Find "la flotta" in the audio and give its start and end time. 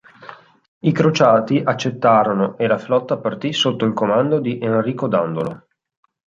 2.65-3.19